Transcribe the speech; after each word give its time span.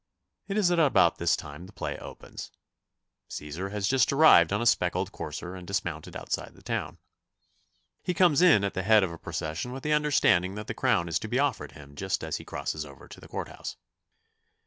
It 0.47 0.57
is 0.57 0.71
at 0.71 0.79
about 0.79 1.19
this 1.19 1.35
time 1.35 1.67
the 1.67 1.71
play 1.71 1.95
opens. 1.99 2.49
Cæsar 3.29 3.69
has 3.69 3.87
just 3.87 4.11
arrived 4.11 4.51
on 4.51 4.59
a 4.59 4.65
speckled 4.65 5.11
courser 5.11 5.53
and 5.53 5.67
dismounted 5.67 6.15
outside 6.15 6.55
the 6.55 6.63
town. 6.63 6.97
He 8.01 8.15
comes 8.15 8.41
in 8.41 8.63
at 8.63 8.73
the 8.73 8.81
head 8.81 9.03
of 9.03 9.11
a 9.11 9.19
procession 9.19 9.71
with 9.71 9.83
the 9.83 9.93
understanding 9.93 10.55
that 10.55 10.65
the 10.65 10.73
crown 10.73 11.07
is 11.07 11.19
to 11.19 11.27
be 11.27 11.37
offered 11.37 11.73
him 11.73 11.95
just 11.95 12.23
as 12.23 12.37
he 12.37 12.43
crosses 12.43 12.83
over 12.83 13.07
to 13.07 13.19
the 13.19 13.27
Court 13.27 13.49
House. 13.49 13.75